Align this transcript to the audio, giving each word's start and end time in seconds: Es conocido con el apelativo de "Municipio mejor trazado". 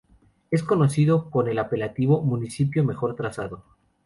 Es 0.49 0.63
conocido 0.63 1.29
con 1.29 1.47
el 1.47 1.59
apelativo 1.59 2.21
de 2.21 2.25
"Municipio 2.25 2.83
mejor 2.83 3.15
trazado". 3.15 3.63